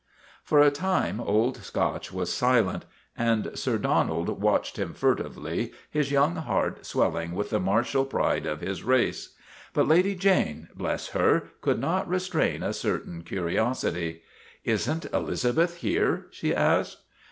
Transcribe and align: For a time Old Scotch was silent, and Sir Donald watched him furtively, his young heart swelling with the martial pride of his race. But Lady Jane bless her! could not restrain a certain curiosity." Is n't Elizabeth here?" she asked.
For 0.43 0.59
a 0.61 0.71
time 0.71 1.19
Old 1.21 1.57
Scotch 1.57 2.11
was 2.11 2.33
silent, 2.33 2.85
and 3.15 3.51
Sir 3.53 3.77
Donald 3.77 4.41
watched 4.41 4.77
him 4.77 4.95
furtively, 4.95 5.73
his 5.91 6.09
young 6.11 6.37
heart 6.37 6.83
swelling 6.87 7.33
with 7.35 7.51
the 7.51 7.59
martial 7.59 8.03
pride 8.03 8.47
of 8.47 8.61
his 8.61 8.81
race. 8.81 9.35
But 9.75 9.87
Lady 9.87 10.15
Jane 10.15 10.69
bless 10.75 11.09
her! 11.09 11.51
could 11.61 11.77
not 11.79 12.09
restrain 12.09 12.63
a 12.63 12.73
certain 12.73 13.21
curiosity." 13.21 14.23
Is 14.73 14.89
n't 14.89 15.05
Elizabeth 15.13 15.75
here?" 15.77 16.25
she 16.31 16.51
asked. 16.51 16.97